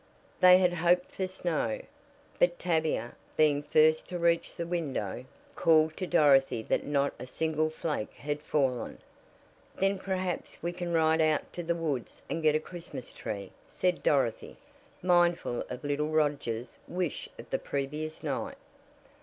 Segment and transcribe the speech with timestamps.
[0.39, 1.79] They had hoped for snow,
[2.39, 7.69] but Tavia, being first to reach the window, called to Dorothy that not a single
[7.69, 8.97] flake had fallen.
[9.75, 14.01] "Then perhaps we can ride out to the woods and get a Christmas tree," said
[14.01, 14.57] Dorothy,
[15.03, 18.57] mindful of little Roger's wish of the previous night.